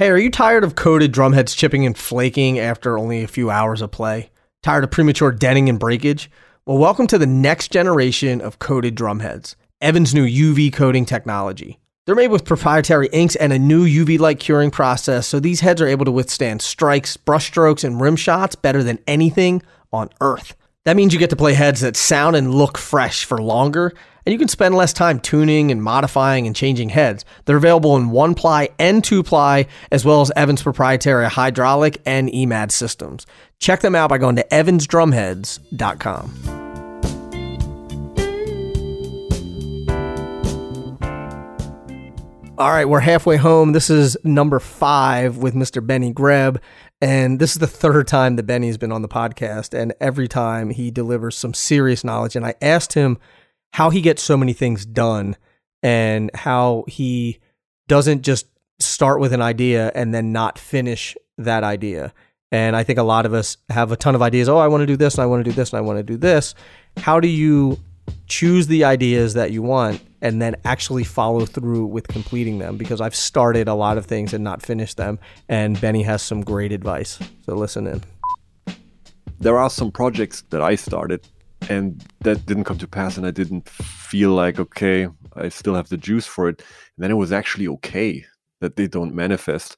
Hey, 0.00 0.08
are 0.08 0.16
you 0.16 0.30
tired 0.30 0.64
of 0.64 0.76
coated 0.76 1.12
drumheads 1.12 1.54
chipping 1.54 1.84
and 1.84 1.94
flaking 1.94 2.58
after 2.58 2.96
only 2.96 3.22
a 3.22 3.28
few 3.28 3.50
hours 3.50 3.82
of 3.82 3.90
play? 3.90 4.30
Tired 4.62 4.82
of 4.82 4.90
premature 4.90 5.30
denting 5.30 5.68
and 5.68 5.78
breakage? 5.78 6.30
Well, 6.64 6.78
welcome 6.78 7.06
to 7.08 7.18
the 7.18 7.26
next 7.26 7.70
generation 7.70 8.40
of 8.40 8.58
coated 8.58 8.94
drumheads, 8.96 9.56
Evans' 9.82 10.14
new 10.14 10.26
UV 10.26 10.72
coating 10.72 11.04
technology. 11.04 11.80
They're 12.06 12.14
made 12.14 12.30
with 12.30 12.46
proprietary 12.46 13.10
inks 13.12 13.36
and 13.36 13.52
a 13.52 13.58
new 13.58 13.86
UV 13.86 14.18
light 14.18 14.40
curing 14.40 14.70
process, 14.70 15.26
so 15.26 15.38
these 15.38 15.60
heads 15.60 15.82
are 15.82 15.86
able 15.86 16.06
to 16.06 16.10
withstand 16.10 16.62
strikes, 16.62 17.18
brushstrokes, 17.18 17.84
and 17.84 18.00
rim 18.00 18.16
shots 18.16 18.54
better 18.54 18.82
than 18.82 19.00
anything 19.06 19.60
on 19.92 20.08
Earth. 20.22 20.56
That 20.86 20.96
means 20.96 21.12
you 21.12 21.18
get 21.18 21.28
to 21.28 21.36
play 21.36 21.52
heads 21.52 21.82
that 21.82 21.94
sound 21.94 22.36
and 22.36 22.54
look 22.54 22.78
fresh 22.78 23.26
for 23.26 23.42
longer 23.42 23.92
and 24.26 24.32
you 24.32 24.38
can 24.38 24.48
spend 24.48 24.74
less 24.74 24.92
time 24.92 25.20
tuning 25.20 25.70
and 25.70 25.82
modifying 25.82 26.46
and 26.46 26.54
changing 26.54 26.90
heads. 26.90 27.24
They're 27.44 27.56
available 27.56 27.96
in 27.96 28.10
one 28.10 28.34
ply 28.34 28.68
and 28.78 29.02
two 29.02 29.22
ply, 29.22 29.66
as 29.90 30.04
well 30.04 30.20
as 30.20 30.30
Evans' 30.36 30.62
proprietary 30.62 31.28
hydraulic 31.28 32.02
and 32.04 32.28
EMAD 32.28 32.70
systems. 32.70 33.26
Check 33.58 33.80
them 33.80 33.94
out 33.94 34.10
by 34.10 34.18
going 34.18 34.36
to 34.36 34.44
evansdrumheads.com. 34.44 36.60
All 42.60 42.70
right, 42.70 42.84
we're 42.84 43.00
halfway 43.00 43.38
home. 43.38 43.72
This 43.72 43.88
is 43.88 44.18
number 44.22 44.60
five 44.60 45.38
with 45.38 45.54
Mr. 45.54 45.86
Benny 45.86 46.12
Greb. 46.12 46.60
And 47.00 47.38
this 47.38 47.52
is 47.52 47.58
the 47.58 47.66
third 47.66 48.06
time 48.06 48.36
that 48.36 48.42
Benny's 48.42 48.76
been 48.76 48.92
on 48.92 49.00
the 49.00 49.08
podcast. 49.08 49.72
And 49.72 49.94
every 49.98 50.28
time 50.28 50.68
he 50.68 50.90
delivers 50.90 51.38
some 51.38 51.54
serious 51.54 52.04
knowledge. 52.04 52.36
And 52.36 52.44
I 52.44 52.54
asked 52.60 52.92
him 52.92 53.16
how 53.72 53.90
he 53.90 54.00
gets 54.00 54.22
so 54.22 54.36
many 54.36 54.52
things 54.52 54.84
done 54.84 55.36
and 55.82 56.30
how 56.34 56.84
he 56.88 57.38
doesn't 57.88 58.22
just 58.22 58.46
start 58.78 59.20
with 59.20 59.32
an 59.32 59.42
idea 59.42 59.92
and 59.94 60.14
then 60.14 60.32
not 60.32 60.58
finish 60.58 61.16
that 61.38 61.64
idea. 61.64 62.12
And 62.52 62.74
I 62.74 62.82
think 62.82 62.98
a 62.98 63.04
lot 63.04 63.26
of 63.26 63.34
us 63.34 63.56
have 63.68 63.92
a 63.92 63.96
ton 63.96 64.14
of 64.14 64.22
ideas. 64.22 64.48
Oh, 64.48 64.58
I 64.58 64.68
want 64.68 64.82
to 64.82 64.86
do 64.86 64.96
this 64.96 65.14
and 65.14 65.22
I 65.22 65.26
want 65.26 65.44
to 65.44 65.50
do 65.50 65.54
this 65.54 65.72
and 65.72 65.78
I 65.78 65.80
want 65.82 65.98
to 65.98 66.02
do 66.02 66.16
this. 66.16 66.54
How 66.96 67.20
do 67.20 67.28
you 67.28 67.78
choose 68.26 68.66
the 68.66 68.84
ideas 68.84 69.34
that 69.34 69.52
you 69.52 69.62
want 69.62 70.00
and 70.20 70.42
then 70.42 70.56
actually 70.64 71.04
follow 71.04 71.46
through 71.46 71.86
with 71.86 72.08
completing 72.08 72.58
them? 72.58 72.76
Because 72.76 73.00
I've 73.00 73.14
started 73.14 73.68
a 73.68 73.74
lot 73.74 73.98
of 73.98 74.06
things 74.06 74.34
and 74.34 74.42
not 74.42 74.62
finished 74.62 74.96
them. 74.96 75.20
And 75.48 75.80
Benny 75.80 76.02
has 76.02 76.22
some 76.22 76.40
great 76.42 76.72
advice. 76.72 77.20
So 77.46 77.54
listen 77.54 77.86
in. 77.86 78.02
There 79.38 79.56
are 79.56 79.70
some 79.70 79.92
projects 79.92 80.42
that 80.50 80.60
I 80.60 80.74
started 80.74 81.26
and 81.68 82.04
that 82.20 82.46
didn't 82.46 82.64
come 82.64 82.78
to 82.78 82.88
pass 82.88 83.16
and 83.16 83.26
i 83.26 83.30
didn't 83.30 83.68
feel 83.68 84.30
like 84.30 84.58
okay 84.58 85.08
i 85.36 85.48
still 85.48 85.74
have 85.74 85.88
the 85.88 85.96
juice 85.96 86.26
for 86.26 86.48
it. 86.48 86.60
And 86.96 87.04
then 87.04 87.10
it 87.10 87.14
was 87.14 87.32
actually 87.32 87.68
okay 87.68 88.24
that 88.60 88.76
they 88.76 88.86
don't 88.86 89.14
manifest. 89.14 89.76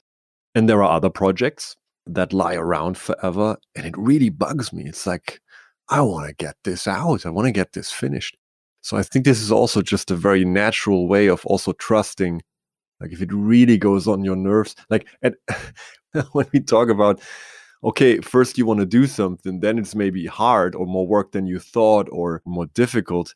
And 0.55 0.67
there 0.69 0.83
are 0.83 0.91
other 0.91 1.09
projects 1.09 1.75
that 2.07 2.33
lie 2.33 2.55
around 2.55 2.97
forever 2.97 3.57
and 3.75 3.85
it 3.85 3.97
really 3.97 4.29
bugs 4.29 4.73
me. 4.73 4.83
It's 4.85 5.07
like 5.07 5.39
i 5.89 6.01
want 6.01 6.27
to 6.27 6.35
get 6.35 6.55
this 6.63 6.87
out. 6.87 7.25
I 7.25 7.29
want 7.29 7.47
to 7.47 7.51
get 7.51 7.73
this 7.73 7.91
finished. 7.91 8.37
So 8.81 8.97
i 8.97 9.03
think 9.03 9.25
this 9.25 9.41
is 9.41 9.51
also 9.51 9.81
just 9.81 10.11
a 10.11 10.15
very 10.15 10.45
natural 10.45 11.07
way 11.07 11.27
of 11.27 11.45
also 11.45 11.73
trusting 11.73 12.41
Like 12.99 13.11
if 13.11 13.21
it 13.21 13.31
really 13.33 13.77
goes 13.77 14.07
on 14.07 14.23
your 14.23 14.35
nerves, 14.37 14.75
like 14.89 15.07
and 15.21 15.35
when 16.31 16.47
we 16.53 16.59
talk 16.61 16.89
about 16.89 17.21
okay, 17.83 18.19
first 18.19 18.57
you 18.57 18.65
want 18.65 18.79
to 18.79 18.85
do 18.85 19.05
something, 19.07 19.59
then 19.59 19.77
it's 19.77 19.93
maybe 19.93 20.25
hard 20.25 20.73
or 20.73 20.85
more 20.85 21.05
work 21.05 21.33
than 21.33 21.45
you 21.45 21.59
thought 21.59 22.07
or 22.11 22.41
more 22.45 22.67
difficult. 22.67 23.35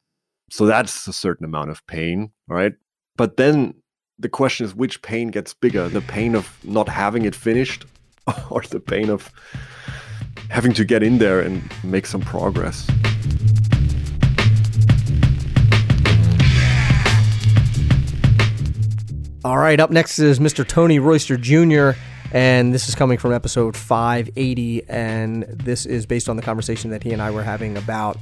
So 0.49 0.65
that's 0.65 1.07
a 1.07 1.13
certain 1.13 1.45
amount 1.45 1.69
of 1.69 1.85
pain, 1.87 2.31
right? 2.47 2.73
But 3.17 3.35
then 3.35 3.73
the 4.17 4.29
question 4.29 4.65
is 4.65 4.73
which 4.73 5.01
pain 5.01 5.29
gets 5.29 5.53
bigger, 5.53 5.89
the 5.89 6.01
pain 6.01 6.33
of 6.33 6.57
not 6.63 6.87
having 6.87 7.25
it 7.25 7.35
finished 7.35 7.85
or 8.49 8.61
the 8.61 8.79
pain 8.79 9.09
of 9.09 9.29
having 10.49 10.73
to 10.73 10.85
get 10.85 11.03
in 11.03 11.17
there 11.17 11.41
and 11.41 11.61
make 11.83 12.05
some 12.05 12.21
progress. 12.21 12.89
All 19.43 19.57
right, 19.57 19.79
up 19.79 19.91
next 19.91 20.19
is 20.19 20.39
Mr. 20.39 20.67
Tony 20.67 20.99
Royster 20.99 21.37
Jr., 21.37 21.97
and 22.31 22.73
this 22.73 22.89
is 22.89 22.95
coming 22.95 23.17
from 23.17 23.33
episode 23.33 23.75
580, 23.75 24.89
and 24.89 25.43
this 25.43 25.85
is 25.85 26.05
based 26.05 26.29
on 26.29 26.35
the 26.35 26.41
conversation 26.41 26.91
that 26.91 27.03
he 27.03 27.11
and 27.13 27.21
I 27.21 27.31
were 27.31 27.43
having 27.43 27.77
about 27.77 28.17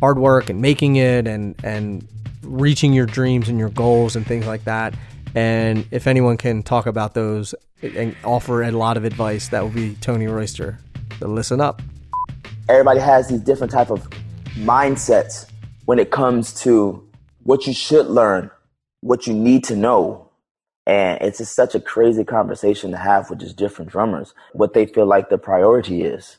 hard 0.00 0.18
work 0.18 0.48
and 0.48 0.60
making 0.60 0.96
it 0.96 1.26
and 1.26 1.54
and 1.64 2.06
reaching 2.42 2.92
your 2.92 3.06
dreams 3.06 3.48
and 3.48 3.58
your 3.58 3.70
goals 3.70 4.16
and 4.16 4.26
things 4.26 4.46
like 4.46 4.64
that. 4.64 4.94
And 5.34 5.86
if 5.90 6.06
anyone 6.06 6.36
can 6.36 6.62
talk 6.62 6.86
about 6.86 7.14
those 7.14 7.54
and 7.82 8.16
offer 8.24 8.62
a 8.62 8.70
lot 8.70 8.96
of 8.96 9.04
advice, 9.04 9.48
that 9.48 9.64
would 9.64 9.74
be 9.74 9.94
Tony 9.96 10.26
Royster. 10.26 10.78
So 11.18 11.28
listen 11.28 11.60
up. 11.60 11.82
Everybody 12.68 13.00
has 13.00 13.28
these 13.28 13.40
different 13.40 13.72
type 13.72 13.90
of 13.90 14.08
mindsets 14.54 15.46
when 15.84 15.98
it 15.98 16.10
comes 16.10 16.52
to 16.62 17.06
what 17.42 17.66
you 17.66 17.72
should 17.72 18.06
learn, 18.06 18.50
what 19.00 19.26
you 19.26 19.34
need 19.34 19.64
to 19.64 19.76
know, 19.76 20.27
and 20.88 21.20
it's 21.20 21.36
just 21.36 21.54
such 21.54 21.74
a 21.74 21.80
crazy 21.80 22.24
conversation 22.24 22.90
to 22.92 22.96
have 22.96 23.28
with 23.28 23.40
just 23.40 23.56
different 23.56 23.90
drummers, 23.90 24.32
what 24.54 24.72
they 24.72 24.86
feel 24.86 25.04
like 25.04 25.28
the 25.28 25.36
priority 25.36 26.02
is. 26.02 26.38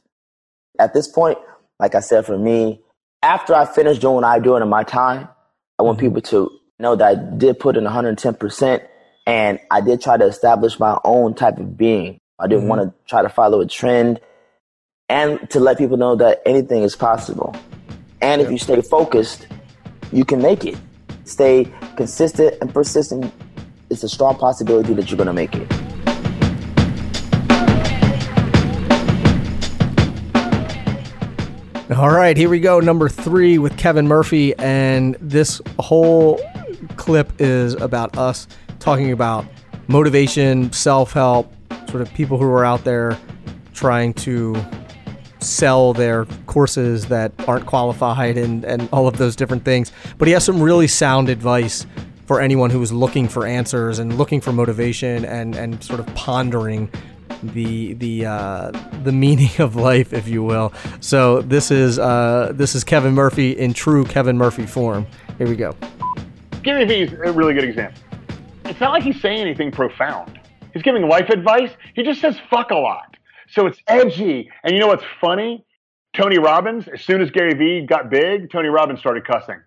At 0.80 0.96
this 0.96 1.08
point, 1.08 1.38
like 1.80 1.94
I 1.94 2.00
said, 2.00 2.26
for 2.26 2.38
me, 2.38 2.82
after 3.22 3.54
I 3.54 3.66
finish 3.66 4.00
doing 4.00 4.16
what 4.16 4.24
I 4.24 4.40
do 4.40 4.56
in 4.56 4.68
my 4.68 4.84
time, 4.84 5.30
I 5.78 5.84
want 5.84 6.00
people 6.00 6.22
to 6.22 6.50
know 6.80 6.96
that 6.96 7.08
I 7.08 7.38
did 7.38 7.60
put 7.60 7.78
in 7.78 7.84
110% 7.84 8.88
and 9.28 9.60
I 9.70 9.82
did 9.82 10.02
try 10.02 10.18
to 10.18 10.26
establish 10.26 10.80
my 10.80 10.98
own 11.04 11.36
type 11.36 11.60
of 11.60 11.78
being. 11.78 12.18
I 12.40 12.48
didn't 12.48 12.62
mm-hmm. 12.62 12.70
want 12.70 12.82
to 12.82 12.94
try 13.08 13.22
to 13.22 13.30
follow 13.30 13.62
a 13.62 13.68
trend 13.68 14.20
and 15.10 15.48
to 15.52 15.60
let 15.60 15.78
people 15.78 15.98
know 15.98 16.16
that 16.16 16.42
anything 16.48 16.82
is 16.82 16.96
possible. 16.96 17.56
And 18.20 18.42
if 18.42 18.50
you 18.50 18.58
stay 18.58 18.82
focused, 18.82 19.48
you 20.12 20.26
can 20.26 20.42
make 20.42 20.66
it. 20.66 20.78
Stay 21.26 21.72
consistent 21.96 22.56
and 22.62 22.74
persistent 22.74 23.32
it's 23.90 24.04
a 24.04 24.10
strong 24.10 24.36
possibility 24.36 24.94
that 24.94 25.10
you're 25.10 25.18
going 25.18 25.28
to 25.28 25.34
make 25.34 25.56
it. 25.56 25.72
All 31.98 32.12
right, 32.12 32.38
here 32.38 32.50
we 32.50 32.60
go. 32.60 32.80
Number 32.80 33.10
three 33.10 33.58
with 33.58 33.78
Kevin 33.78 34.08
Murphy. 34.08 34.56
And 34.60 35.18
this 35.20 35.60
whole 35.80 36.40
clip 36.98 37.32
is 37.40 37.74
about 37.74 38.18
us 38.18 38.48
talking 38.80 39.12
about 39.12 39.46
motivation, 39.88 40.72
self 40.72 41.14
help, 41.14 41.52
sort 41.90 42.02
of 42.02 42.14
people 42.14 42.38
who 42.38 42.46
are 42.46 42.64
out 42.64 42.84
there 42.84 43.18
trying 43.74 44.14
to 44.14 44.56
sell 45.40 45.94
their 45.94 46.26
courses 46.46 47.08
that 47.08 47.32
aren't 47.48 47.66
qualified 47.66 48.38
and, 48.38 48.64
and 48.66 48.88
all 48.92 49.08
of 49.08 49.18
those 49.18 49.36
different 49.36 49.66
things. 49.66 49.92
But 50.18 50.28
he 50.28 50.34
has 50.34 50.46
some 50.46 50.62
really 50.62 50.88
sound 50.88 51.28
advice 51.28 51.86
for 52.30 52.40
anyone 52.40 52.70
who 52.70 52.80
is 52.80 52.92
looking 52.92 53.28
for 53.28 53.48
answers 53.48 53.98
and 53.98 54.16
looking 54.20 54.40
for 54.40 54.54
motivation 54.54 55.26
and, 55.26 55.56
and 55.56 55.84
sort 55.84 56.00
of 56.00 56.06
pondering 56.14 56.88
the 57.42 57.94
the 57.94 58.24
uh, 58.24 58.70
the 59.02 59.12
meaning 59.26 59.50
of 59.58 59.76
life, 59.76 60.14
if 60.14 60.28
you 60.28 60.44
will. 60.44 60.72
So 61.00 61.42
this 61.42 61.72
is 61.72 61.98
uh, 61.98 62.52
this 62.54 62.76
is 62.76 62.84
Kevin 62.84 63.16
Murphy 63.16 63.58
in 63.58 63.74
true 63.74 64.06
Kevin 64.06 64.38
Murphy 64.38 64.68
form. 64.68 65.08
Here 65.40 65.48
we 65.48 65.56
go. 65.56 65.76
Gary 66.62 66.86
Vee 66.86 67.02
is 67.02 67.14
a 67.14 67.32
really 67.32 67.56
good 67.56 67.64
example. 67.64 68.00
It's 68.66 68.80
not 68.80 68.92
like 68.92 69.02
he's 69.02 69.20
saying 69.20 69.42
anything 69.42 69.72
profound. 69.72 70.40
He's 70.72 70.84
giving 70.84 71.10
life 71.10 71.30
advice. 71.30 71.72
He 71.96 72.04
just 72.04 72.22
says 72.22 72.38
fuck 72.52 72.70
a 72.70 72.76
lot. 72.76 73.18
So 73.50 73.66
it's 73.66 73.80
edgy. 73.88 74.52
And 74.64 74.72
you 74.76 74.80
know 74.80 74.86
what's 74.86 75.06
funny? 75.20 75.66
Tony 76.14 76.38
Robbins, 76.38 76.88
as 76.90 77.02
soon 77.02 77.24
as 77.24 77.32
Gary 77.32 77.56
Vee 77.56 77.88
got 77.88 78.12
big, 78.12 78.52
Tony 78.52 78.68
Robbins 78.68 79.00
started 79.00 79.26
cussing. 79.26 79.62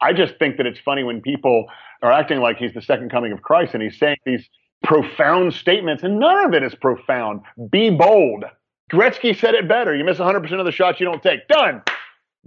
I 0.00 0.12
just 0.12 0.38
think 0.38 0.56
that 0.56 0.66
it's 0.66 0.78
funny 0.80 1.02
when 1.02 1.20
people 1.20 1.66
are 2.02 2.12
acting 2.12 2.38
like 2.38 2.58
he's 2.58 2.74
the 2.74 2.82
second 2.82 3.10
coming 3.10 3.32
of 3.32 3.42
Christ 3.42 3.74
and 3.74 3.82
he's 3.82 3.98
saying 3.98 4.16
these 4.24 4.48
profound 4.82 5.52
statements, 5.52 6.02
and 6.02 6.20
none 6.20 6.46
of 6.46 6.54
it 6.54 6.62
is 6.62 6.74
profound. 6.74 7.40
Be 7.70 7.90
bold. 7.90 8.44
Gretzky 8.92 9.38
said 9.38 9.54
it 9.54 9.68
better. 9.68 9.94
You 9.94 10.04
miss 10.04 10.18
100% 10.18 10.50
of 10.58 10.64
the 10.64 10.72
shots 10.72 11.00
you 11.00 11.06
don't 11.06 11.22
take. 11.22 11.46
Done. 11.48 11.82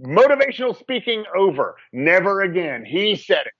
Motivational 0.00 0.76
speaking 0.78 1.24
over. 1.36 1.76
Never 1.92 2.40
again. 2.40 2.84
He 2.84 3.14
said 3.16 3.46
it. 3.46 3.52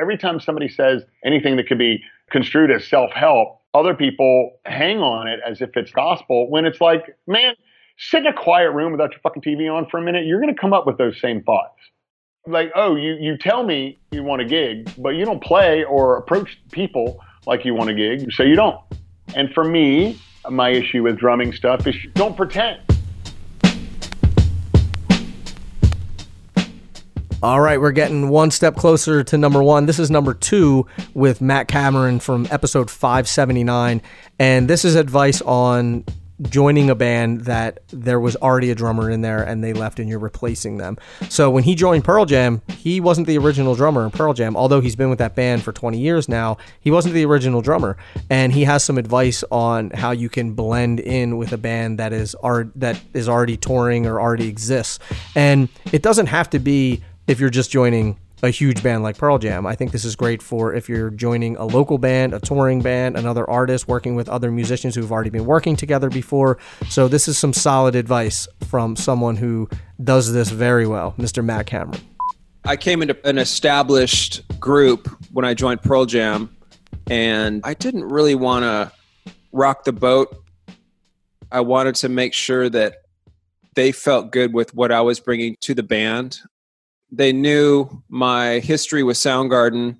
Every 0.00 0.18
time 0.18 0.40
somebody 0.40 0.68
says 0.68 1.02
anything 1.24 1.56
that 1.56 1.68
could 1.68 1.78
be 1.78 2.02
construed 2.30 2.70
as 2.70 2.86
self 2.86 3.12
help, 3.12 3.60
other 3.74 3.94
people 3.94 4.52
hang 4.66 4.98
on 4.98 5.28
it 5.28 5.40
as 5.46 5.62
if 5.62 5.70
it's 5.76 5.92
gospel 5.92 6.50
when 6.50 6.64
it's 6.66 6.80
like, 6.80 7.04
man, 7.26 7.54
sit 7.98 8.20
in 8.20 8.26
a 8.26 8.32
quiet 8.34 8.72
room 8.72 8.92
without 8.92 9.12
your 9.12 9.20
fucking 9.20 9.42
TV 9.42 9.72
on 9.72 9.86
for 9.90 9.98
a 9.98 10.02
minute. 10.02 10.26
You're 10.26 10.40
going 10.40 10.54
to 10.54 10.60
come 10.60 10.72
up 10.72 10.86
with 10.86 10.98
those 10.98 11.18
same 11.20 11.42
thoughts 11.42 11.78
like, 12.46 12.72
oh, 12.74 12.96
you, 12.96 13.14
you 13.20 13.36
tell 13.38 13.62
me 13.62 13.98
you 14.10 14.22
want 14.22 14.42
a 14.42 14.44
gig, 14.44 14.90
but 14.98 15.10
you 15.10 15.24
don't 15.24 15.42
play 15.42 15.84
or 15.84 16.16
approach 16.16 16.58
people 16.72 17.20
like 17.46 17.64
you 17.64 17.74
want 17.74 17.90
a 17.90 17.94
gig, 17.94 18.32
so 18.32 18.42
you 18.42 18.56
don't. 18.56 18.80
And 19.34 19.52
for 19.52 19.64
me, 19.64 20.20
my 20.50 20.70
issue 20.70 21.04
with 21.04 21.18
drumming 21.18 21.52
stuff 21.52 21.86
is 21.86 21.94
don't 22.14 22.36
pretend. 22.36 22.80
All 27.42 27.60
right, 27.60 27.80
we're 27.80 27.90
getting 27.90 28.28
one 28.28 28.52
step 28.52 28.76
closer 28.76 29.24
to 29.24 29.36
number 29.36 29.62
one. 29.62 29.86
This 29.86 29.98
is 29.98 30.12
number 30.12 30.32
two 30.32 30.86
with 31.12 31.40
Matt 31.40 31.66
Cameron 31.66 32.20
from 32.20 32.46
episode 32.52 32.88
579. 32.88 34.00
And 34.38 34.70
this 34.70 34.84
is 34.84 34.94
advice 34.94 35.42
on 35.42 36.04
joining 36.42 36.90
a 36.90 36.94
band 36.94 37.42
that 37.42 37.80
there 37.88 38.20
was 38.20 38.36
already 38.36 38.70
a 38.70 38.74
drummer 38.74 39.10
in 39.10 39.20
there 39.20 39.42
and 39.42 39.62
they 39.62 39.72
left 39.72 39.98
and 39.98 40.08
you're 40.08 40.18
replacing 40.18 40.76
them. 40.76 40.98
So 41.28 41.50
when 41.50 41.64
he 41.64 41.74
joined 41.74 42.04
Pearl 42.04 42.24
Jam, 42.24 42.62
he 42.68 43.00
wasn't 43.00 43.26
the 43.26 43.38
original 43.38 43.74
drummer 43.74 44.04
in 44.04 44.10
Pearl 44.10 44.34
Jam. 44.34 44.56
Although 44.56 44.80
he's 44.80 44.96
been 44.96 45.10
with 45.10 45.18
that 45.18 45.34
band 45.34 45.62
for 45.62 45.72
20 45.72 45.98
years 45.98 46.28
now, 46.28 46.58
he 46.80 46.90
wasn't 46.90 47.14
the 47.14 47.24
original 47.24 47.62
drummer. 47.62 47.96
And 48.30 48.52
he 48.52 48.64
has 48.64 48.84
some 48.84 48.98
advice 48.98 49.44
on 49.50 49.90
how 49.90 50.10
you 50.10 50.28
can 50.28 50.54
blend 50.54 51.00
in 51.00 51.36
with 51.36 51.52
a 51.52 51.58
band 51.58 51.98
that 51.98 52.12
is 52.12 52.34
art 52.36 52.70
that 52.76 53.00
is 53.14 53.28
already 53.28 53.56
touring 53.56 54.06
or 54.06 54.20
already 54.20 54.48
exists. 54.48 54.98
And 55.34 55.68
it 55.92 56.02
doesn't 56.02 56.26
have 56.26 56.50
to 56.50 56.58
be 56.58 57.02
if 57.26 57.40
you're 57.40 57.50
just 57.50 57.70
joining 57.70 58.18
a 58.42 58.50
huge 58.50 58.82
band 58.82 59.04
like 59.04 59.16
Pearl 59.16 59.38
Jam. 59.38 59.66
I 59.66 59.76
think 59.76 59.92
this 59.92 60.04
is 60.04 60.16
great 60.16 60.42
for 60.42 60.74
if 60.74 60.88
you're 60.88 61.10
joining 61.10 61.56
a 61.56 61.64
local 61.64 61.96
band, 61.96 62.34
a 62.34 62.40
touring 62.40 62.82
band, 62.82 63.16
another 63.16 63.48
artist, 63.48 63.86
working 63.86 64.16
with 64.16 64.28
other 64.28 64.50
musicians 64.50 64.96
who've 64.96 65.12
already 65.12 65.30
been 65.30 65.46
working 65.46 65.76
together 65.76 66.10
before. 66.10 66.58
So 66.88 67.06
this 67.06 67.28
is 67.28 67.38
some 67.38 67.52
solid 67.52 67.94
advice 67.94 68.48
from 68.68 68.96
someone 68.96 69.36
who 69.36 69.68
does 70.02 70.32
this 70.32 70.50
very 70.50 70.86
well, 70.86 71.14
Mr. 71.18 71.44
Matt 71.44 71.66
Cameron. 71.66 72.00
I 72.64 72.76
came 72.76 73.00
into 73.02 73.16
an 73.26 73.38
established 73.38 74.42
group 74.58 75.08
when 75.32 75.44
I 75.44 75.54
joined 75.54 75.82
Pearl 75.82 76.04
Jam, 76.04 76.54
and 77.08 77.60
I 77.64 77.74
didn't 77.74 78.04
really 78.04 78.34
want 78.34 78.64
to 78.64 78.92
rock 79.52 79.84
the 79.84 79.92
boat. 79.92 80.36
I 81.50 81.60
wanted 81.60 81.94
to 81.96 82.08
make 82.08 82.34
sure 82.34 82.68
that 82.68 83.02
they 83.74 83.92
felt 83.92 84.32
good 84.32 84.52
with 84.52 84.74
what 84.74 84.90
I 84.90 85.00
was 85.00 85.20
bringing 85.20 85.56
to 85.60 85.74
the 85.74 85.82
band 85.82 86.40
they 87.12 87.32
knew 87.32 88.02
my 88.08 88.58
history 88.60 89.02
with 89.02 89.18
Soundgarden 89.18 89.98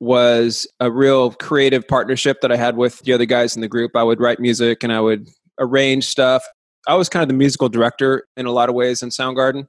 was 0.00 0.66
a 0.80 0.90
real 0.90 1.32
creative 1.32 1.86
partnership 1.86 2.40
that 2.40 2.50
I 2.50 2.56
had 2.56 2.78
with 2.78 3.00
the 3.00 3.12
other 3.12 3.26
guys 3.26 3.54
in 3.54 3.60
the 3.60 3.68
group. 3.68 3.94
I 3.94 4.02
would 4.02 4.18
write 4.18 4.40
music 4.40 4.82
and 4.82 4.92
I 4.92 5.00
would 5.00 5.28
arrange 5.58 6.06
stuff. 6.06 6.42
I 6.88 6.94
was 6.94 7.10
kind 7.10 7.22
of 7.22 7.28
the 7.28 7.34
musical 7.34 7.68
director 7.68 8.24
in 8.38 8.46
a 8.46 8.50
lot 8.50 8.70
of 8.70 8.74
ways 8.74 9.02
in 9.02 9.10
Soundgarden. 9.10 9.68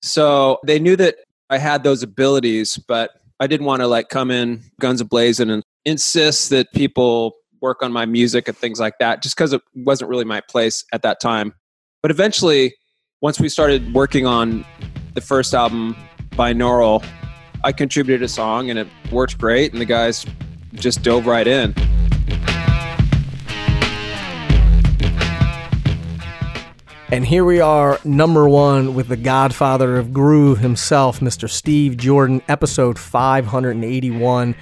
So 0.00 0.60
they 0.64 0.78
knew 0.78 0.94
that 0.96 1.16
I 1.50 1.58
had 1.58 1.82
those 1.82 2.04
abilities, 2.04 2.76
but 2.76 3.10
I 3.40 3.48
didn't 3.48 3.66
want 3.66 3.80
to 3.80 3.88
like 3.88 4.08
come 4.08 4.30
in 4.30 4.62
guns 4.80 5.00
a 5.00 5.04
blazing 5.04 5.50
and 5.50 5.64
insist 5.84 6.50
that 6.50 6.72
people 6.72 7.34
work 7.60 7.82
on 7.82 7.92
my 7.92 8.06
music 8.06 8.46
and 8.46 8.56
things 8.56 8.78
like 8.78 8.94
that 9.00 9.20
just 9.22 9.36
because 9.36 9.52
it 9.52 9.62
wasn't 9.74 10.08
really 10.08 10.24
my 10.24 10.40
place 10.40 10.84
at 10.92 11.02
that 11.02 11.20
time. 11.20 11.52
But 12.02 12.12
eventually, 12.12 12.76
once 13.20 13.40
we 13.40 13.48
started 13.48 13.92
working 13.92 14.26
on 14.26 14.64
the 15.18 15.26
first 15.26 15.52
album, 15.52 15.96
Binaural, 16.30 17.04
I 17.64 17.72
contributed 17.72 18.22
a 18.22 18.28
song 18.28 18.70
and 18.70 18.78
it 18.78 18.86
worked 19.10 19.36
great, 19.36 19.72
and 19.72 19.80
the 19.80 19.84
guys 19.84 20.24
just 20.74 21.02
dove 21.02 21.26
right 21.26 21.46
in. 21.46 21.74
And 27.10 27.26
here 27.26 27.44
we 27.44 27.60
are, 27.60 27.98
number 28.04 28.48
one, 28.48 28.94
with 28.94 29.08
the 29.08 29.16
godfather 29.16 29.96
of 29.96 30.12
groove 30.12 30.58
himself, 30.58 31.18
Mr. 31.18 31.50
Steve 31.50 31.96
Jordan, 31.96 32.40
episode 32.48 32.96
581. 32.96 34.54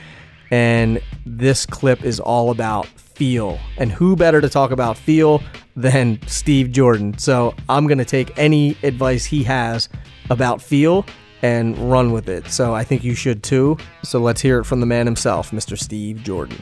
And 0.50 1.02
this 1.26 1.66
clip 1.66 2.02
is 2.02 2.18
all 2.18 2.50
about 2.50 2.86
feel. 3.16 3.58
And 3.78 3.90
who 3.90 4.14
better 4.14 4.40
to 4.42 4.48
talk 4.48 4.70
about 4.70 4.98
feel 4.98 5.42
than 5.74 6.20
Steve 6.26 6.70
Jordan? 6.70 7.16
So 7.16 7.54
I'm 7.68 7.86
going 7.86 7.98
to 7.98 8.04
take 8.04 8.38
any 8.38 8.76
advice 8.82 9.24
he 9.24 9.42
has 9.44 9.88
about 10.28 10.60
feel 10.60 11.06
and 11.42 11.76
run 11.90 12.12
with 12.12 12.28
it. 12.28 12.46
So 12.48 12.74
I 12.74 12.84
think 12.84 13.02
you 13.02 13.14
should 13.14 13.42
too. 13.42 13.78
So 14.02 14.20
let's 14.20 14.40
hear 14.40 14.58
it 14.60 14.64
from 14.64 14.80
the 14.80 14.86
man 14.86 15.06
himself, 15.06 15.50
Mr. 15.50 15.78
Steve 15.78 16.22
Jordan. 16.22 16.60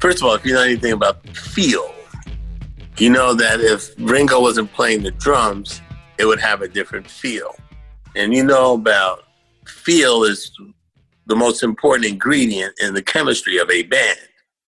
First 0.00 0.18
of 0.18 0.24
all, 0.24 0.34
if 0.34 0.44
you 0.44 0.54
know 0.54 0.62
anything 0.62 0.92
about 0.92 1.24
feel, 1.36 1.94
you 2.98 3.10
know 3.10 3.34
that 3.34 3.60
if 3.60 3.90
Ringo 3.98 4.40
wasn't 4.40 4.72
playing 4.72 5.02
the 5.02 5.10
drums, 5.12 5.80
it 6.18 6.24
would 6.24 6.40
have 6.40 6.62
a 6.62 6.68
different 6.68 7.08
feel. 7.08 7.54
And 8.16 8.34
you 8.34 8.44
know 8.44 8.74
about 8.74 9.24
feel 9.66 10.24
is 10.24 10.50
the 11.26 11.36
most 11.36 11.62
important 11.62 12.06
ingredient 12.06 12.74
in 12.80 12.94
the 12.94 13.02
chemistry 13.02 13.58
of 13.58 13.70
a 13.70 13.82
band. 13.84 14.18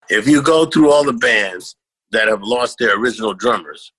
If 0.09 0.27
you 0.27 0.41
go 0.41 0.65
through 0.65 0.91
all 0.91 1.03
the 1.03 1.13
bands 1.13 1.75
that 2.11 2.27
have 2.27 2.41
lost 2.41 2.77
their 2.79 2.99
original 2.99 3.33
drummers, 3.33 3.91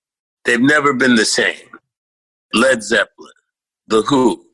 they've 0.45 0.59
never 0.59 0.93
been 0.93 1.15
the 1.15 1.25
same. 1.25 1.69
Led 2.53 2.81
Zeppelin, 2.81 3.31
The 3.87 4.01
Who. 4.03 4.45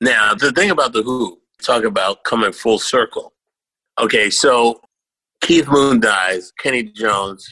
Now, 0.00 0.34
the 0.34 0.52
thing 0.52 0.70
about 0.70 0.92
The 0.92 1.02
Who, 1.02 1.40
talk 1.62 1.84
about 1.84 2.24
coming 2.24 2.52
full 2.52 2.78
circle. 2.78 3.32
Okay, 3.98 4.30
so 4.30 4.80
Keith 5.40 5.68
Moon 5.68 6.00
dies, 6.00 6.52
Kenny 6.58 6.82
Jones 6.82 7.46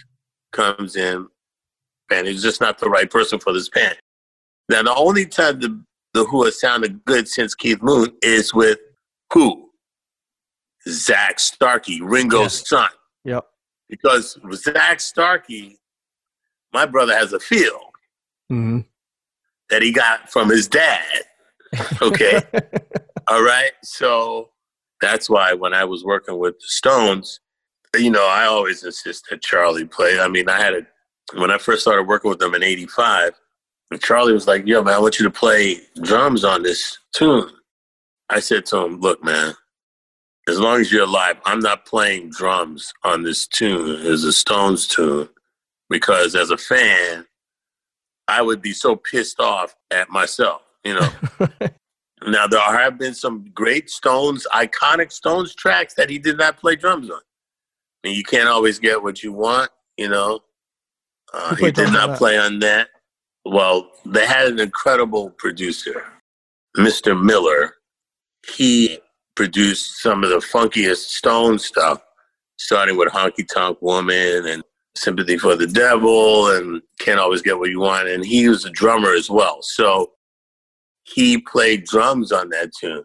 comes 0.53 0.97
in, 0.97 1.27
and 2.11 2.27
he's 2.27 2.43
just 2.43 2.61
not 2.61 2.79
the 2.79 2.89
right 2.89 3.11
person 3.11 3.39
for 3.39 3.53
this 3.53 3.69
band. 3.69 3.97
Now, 4.69 4.83
the 4.83 4.95
only 4.95 5.27
time 5.27 5.61
the, 5.61 5.83
the 6.13 6.25
Who 6.25 6.45
has 6.45 6.61
sounded 6.61 7.05
good 7.05 7.27
since 7.27 7.55
Keith 7.55 7.83
Moon 7.83 8.13
is 8.23 8.53
with 8.53 8.79
who? 9.33 9.71
Zak 10.89 11.41
Starkey, 11.41 12.01
Ringo's 12.01 12.61
yeah. 12.61 12.79
son. 12.79 12.91
Yep. 13.26 13.45
Because 13.88 14.38
Zak 14.54 15.00
Starkey, 15.00 15.78
my 16.73 16.87
brother 16.87 17.14
has 17.14 17.33
a 17.33 17.40
feel 17.40 17.92
mm-hmm. 18.50 18.80
that 19.71 19.83
he 19.83 19.92
got 19.92 20.30
from 20.30 20.49
his 20.49 20.68
dad. 20.68 21.04
Okay. 22.00 22.40
All 23.28 23.42
right. 23.42 23.73
So 23.83 24.50
that's 25.00 25.28
why 25.28 25.52
when 25.52 25.75
I 25.75 25.85
was 25.85 26.04
working 26.04 26.38
with 26.38 26.54
the 26.54 26.66
Stones, 26.66 27.40
you 27.97 28.11
know, 28.11 28.26
I 28.26 28.45
always 28.45 28.85
insist 28.85 29.26
that 29.30 29.42
Charlie 29.42 29.85
play. 29.85 30.21
I 30.21 30.28
mean, 30.28 30.49
I 30.49 30.61
had 30.61 30.75
a, 30.75 30.87
when 31.38 31.50
I 31.50 31.59
first 31.59 31.83
started 31.83 32.06
working 32.06 32.28
with 32.28 32.38
them 32.38 32.54
in 32.54 32.62
85, 32.62 33.33
Charlie 34.00 34.33
was 34.33 34.47
like, 34.47 34.66
yo, 34.66 34.83
man, 34.83 34.95
I 34.95 34.99
want 34.99 35.18
you 35.18 35.25
to 35.25 35.30
play 35.30 35.80
drums 36.02 36.45
on 36.45 36.62
this 36.62 36.99
tune. 37.14 37.50
I 38.28 38.40
said 38.40 38.66
to 38.66 38.78
him, 38.85 39.00
look, 39.00 39.23
man, 39.23 39.54
as 40.49 40.61
long 40.61 40.81
as 40.81 40.93
you're 40.93 41.05
alive, 41.05 41.37
I'm 41.45 41.61
not 41.61 41.87
playing 41.87 42.31
drums 42.31 42.93
on 43.03 43.23
this 43.23 43.47
tune. 43.47 43.99
It's 44.00 44.25
a 44.25 44.33
Stones 44.33 44.87
tune 44.87 45.29
because 45.91 46.35
as 46.35 46.50
a 46.50 46.57
fan, 46.57 47.26
I 48.29 48.43
would 48.43 48.62
be 48.62 48.73
so 48.73 48.97
pissed 48.97 49.41
off 49.41 49.75
at 49.91 50.09
myself, 50.11 50.62
you 50.85 50.95
know. 50.95 51.09
now 52.26 52.47
there 52.47 52.61
have 52.61 52.99
been 52.99 53.15
some 53.15 53.50
great 53.55 53.91
Stones, 53.91 54.47
iconic 54.53 55.12
Stones 55.12 55.55
tracks 55.55 55.95
that 55.95 56.11
he 56.11 56.19
did 56.19 56.38
not 56.38 56.59
play 56.59 56.76
drums 56.76 57.11
on. 57.11 57.19
I 57.19 58.09
mean, 58.09 58.17
you 58.17 58.25
can't 58.25 58.49
always 58.49 58.79
get 58.79 59.03
what 59.03 59.23
you 59.23 59.33
want, 59.33 59.71
you 59.97 60.09
know. 60.09 60.41
Uh, 61.35 61.55
he 61.57 61.71
did 61.73 61.93
not 61.93 62.19
play 62.19 62.38
on 62.38 62.61
that. 62.61 62.88
Well, 63.45 63.91
they 64.05 64.26
had 64.26 64.49
an 64.49 64.59
incredible 64.59 65.31
producer, 65.31 66.05
Mr. 66.76 67.21
Miller, 67.21 67.75
he 68.55 68.99
produced 69.37 70.00
some 70.00 70.25
of 70.25 70.31
the 70.31 70.37
funkiest 70.37 71.11
Stone 71.11 71.59
stuff, 71.59 72.02
starting 72.59 72.97
with 72.97 73.12
Honky 73.12 73.47
Tonk 73.47 73.81
Woman 73.81 74.47
and 74.47 74.64
Sympathy 74.97 75.37
for 75.37 75.55
the 75.55 75.66
Devil 75.66 76.50
and 76.50 76.83
Can't 76.99 77.21
Always 77.21 77.43
Get 77.43 77.59
What 77.59 77.71
You 77.71 77.81
Want. 77.81 78.09
And 78.09 78.25
he 78.25 78.49
was 78.49 78.64
a 78.64 78.71
drummer 78.71 79.12
as 79.12 79.31
well. 79.31 79.59
So 79.61 80.12
he 81.05 81.38
played 81.38 81.85
drums 81.85 82.33
on 82.33 82.49
that 82.50 82.73
tune. 82.81 83.05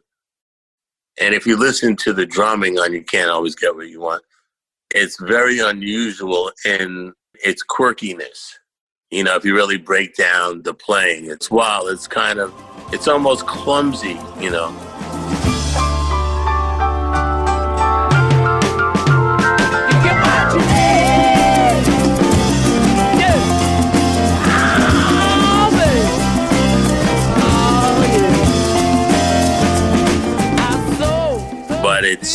And 1.19 1.35
if 1.35 1.45
you 1.45 1.57
listen 1.57 1.95
to 1.97 2.13
the 2.13 2.25
drumming 2.25 2.79
on 2.79 2.93
You 2.93 3.03
Can't 3.03 3.29
Always 3.29 3.55
Get 3.55 3.75
What 3.75 3.89
You 3.89 3.99
Want, 3.99 4.23
it's 4.95 5.19
very 5.21 5.59
unusual 5.59 6.51
in 6.65 7.13
its 7.43 7.63
quirkiness. 7.63 8.53
You 9.09 9.25
know, 9.25 9.35
if 9.35 9.43
you 9.43 9.53
really 9.53 9.77
break 9.77 10.15
down 10.15 10.63
the 10.63 10.73
playing, 10.73 11.29
it's 11.29 11.51
wild. 11.51 11.89
It's 11.89 12.07
kind 12.07 12.39
of, 12.39 12.53
it's 12.93 13.09
almost 13.09 13.45
clumsy, 13.45 14.17
you 14.39 14.49
know. 14.49 14.90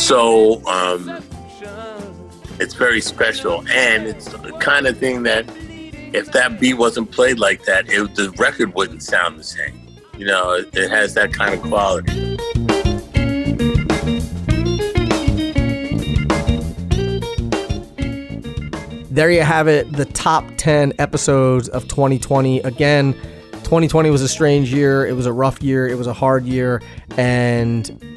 So 0.07 0.65
um, 0.67 1.21
it's 2.61 2.75
very 2.75 3.01
special, 3.01 3.67
and 3.67 4.07
it's 4.07 4.31
the 4.31 4.53
kind 4.53 4.87
of 4.87 4.97
thing 4.97 5.23
that 5.23 5.43
if 6.13 6.31
that 6.31 6.61
beat 6.61 6.75
wasn't 6.75 7.11
played 7.11 7.39
like 7.39 7.65
that, 7.65 7.89
it, 7.89 8.15
the 8.15 8.31
record 8.39 8.73
wouldn't 8.73 9.03
sound 9.03 9.37
the 9.37 9.43
same. 9.43 9.77
You 10.17 10.27
know, 10.27 10.53
it, 10.53 10.73
it 10.77 10.89
has 10.89 11.13
that 11.15 11.33
kind 11.33 11.55
of 11.55 11.61
quality. 11.61 12.37
There 19.11 19.29
you 19.29 19.41
have 19.41 19.67
it, 19.67 19.91
the 19.91 20.05
top 20.13 20.45
10 20.55 20.93
episodes 20.99 21.67
of 21.67 21.85
2020. 21.89 22.61
Again, 22.61 23.11
2020 23.51 24.09
was 24.09 24.21
a 24.21 24.29
strange 24.29 24.73
year. 24.73 25.05
It 25.05 25.17
was 25.17 25.25
a 25.25 25.33
rough 25.33 25.61
year. 25.61 25.85
It 25.85 25.97
was 25.97 26.07
a 26.07 26.13
hard 26.13 26.45
year. 26.45 26.81
And 27.17 28.16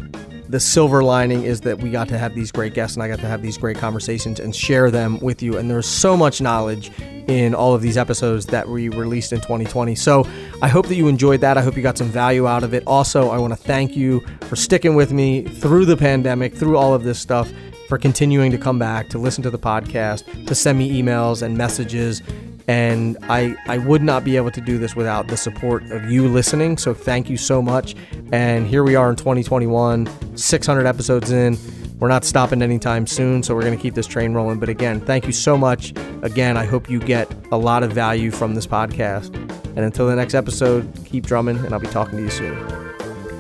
the 0.51 0.59
silver 0.59 1.05
lining 1.05 1.45
is 1.45 1.61
that 1.61 1.79
we 1.79 1.91
got 1.91 2.09
to 2.09 2.19
have 2.19 2.35
these 2.35 2.51
great 2.51 2.75
guests 2.75 2.97
and 2.97 3.05
I 3.05 3.09
got 3.09 3.21
to 3.21 3.27
have 3.27 3.41
these 3.41 3.57
great 3.57 3.79
conversations 3.79 4.41
and 4.41 4.55
share 4.55 4.91
them 4.91 5.21
with 5.21 5.43
you. 5.43 5.57
And 5.57 5.71
there's 5.71 5.87
so 5.87 6.17
much 6.17 6.41
knowledge 6.41 6.91
in 7.29 7.55
all 7.55 7.73
of 7.73 7.83
these 7.83 7.97
episodes 7.97 8.47
that 8.47 8.69
we 8.69 8.89
released 8.89 9.33
in 9.33 9.41
2020. 9.41 9.95
So 9.95 10.27
I 10.61 10.67
hope 10.67 10.89
that 10.89 10.97
you 10.97 11.07
enjoyed 11.07 11.41
that. 11.43 11.57
I 11.57 11.63
hope 11.63 11.77
you 11.77 11.83
got 11.83 11.97
some 11.97 12.09
value 12.09 12.49
out 12.49 12.65
of 12.65 12.75
it. 12.75 12.83
Also, 12.89 13.31
I 13.31 13.39
want 13.39 13.53
to 13.53 13.57
thank 13.57 13.97
you 13.97 14.27
for 14.41 14.57
sticking 14.57 14.97
with 14.97 15.13
me 15.13 15.45
through 15.45 15.85
the 15.85 15.97
pandemic, 15.97 16.53
through 16.53 16.77
all 16.77 16.95
of 16.95 17.05
this 17.05 17.21
stuff, 17.21 17.53
for 17.89 17.97
continuing 17.97 18.51
to 18.51 18.59
come 18.59 18.79
back, 18.79 19.09
to 19.11 19.19
listen 19.19 19.45
to 19.45 19.51
the 19.51 19.59
podcast, 19.59 20.47
to 20.47 20.55
send 20.57 20.79
me 20.79 21.01
emails 21.01 21.43
and 21.43 21.57
messages 21.57 22.23
and 22.71 23.19
I, 23.23 23.57
I 23.67 23.79
would 23.79 24.01
not 24.01 24.23
be 24.23 24.37
able 24.37 24.53
to 24.53 24.61
do 24.61 24.79
this 24.79 24.95
without 24.95 25.27
the 25.27 25.37
support 25.37 25.83
of 25.91 26.09
you 26.09 26.29
listening. 26.29 26.79
So 26.79 26.95
thank 26.95 27.29
you 27.29 27.37
so 27.37 27.61
much. 27.61 27.97
And 28.31 28.65
here 28.65 28.85
we 28.85 28.95
are 28.95 29.11
in 29.11 29.17
2021, 29.17 30.37
600 30.37 30.87
episodes 30.87 31.33
in. 31.33 31.59
We're 31.99 32.07
not 32.07 32.25
stopping 32.25 32.63
anytime 32.63 33.09
soon, 33.09 33.43
so 33.43 33.57
we're 33.57 33.63
going 33.63 33.77
to 33.77 33.83
keep 33.83 33.95
this 33.95 34.07
train 34.07 34.35
rolling. 34.35 34.61
But 34.61 34.69
again, 34.69 35.01
thank 35.01 35.27
you 35.27 35.33
so 35.33 35.59
much. 35.59 35.93
Again, 36.23 36.57
I 36.57 36.65
hope 36.65 36.89
you 36.89 37.01
get 37.01 37.29
a 37.51 37.59
lot 37.59 37.83
of 37.83 37.91
value 37.91 38.31
from 38.31 38.55
this 38.55 38.69
podcast. 38.69 39.35
And 39.75 39.81
until 39.81 40.07
the 40.07 40.15
next 40.15 40.35
episode, 40.35 40.89
keep 41.05 41.27
drumming, 41.27 41.57
and 41.57 41.75
I'll 41.75 41.81
be 41.81 41.89
talking 41.89 42.19
to 42.19 42.23
you 42.23 42.31
soon. 42.31 42.57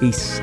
Peace. 0.01 0.40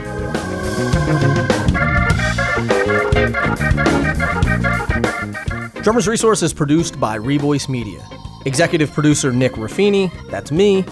Drummers 5.84 6.08
Resource 6.08 6.42
is 6.42 6.54
produced 6.54 6.98
by 7.02 7.18
Revoice 7.18 7.68
Media. 7.68 8.02
Executive 8.48 8.94
producer 8.94 9.34
Nick 9.34 9.52
Ruffini, 9.54 10.10
that's 10.30 10.52
me. 10.54 10.86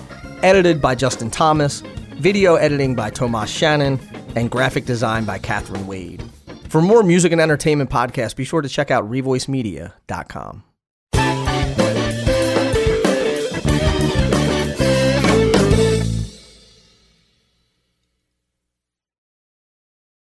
Edited 0.44 0.82
by 0.82 0.94
Justin 0.94 1.32
Thomas. 1.32 1.82
Video 2.20 2.56
editing 2.56 2.96
by 2.96 3.10
Tomas 3.10 3.50
Shannon. 3.50 3.98
And 4.36 4.52
graphic 4.52 4.84
design 4.84 5.24
by 5.24 5.40
Catherine 5.40 5.88
Wade. 5.88 6.22
For 6.68 6.82
more 6.82 7.02
music 7.02 7.32
and 7.32 7.40
entertainment 7.40 7.90
podcasts, 7.90 8.36
be 8.36 8.44
sure 8.44 8.62
to 8.62 8.68
check 8.68 8.92
out 8.92 9.10
revoicemedia.com. 9.10 10.64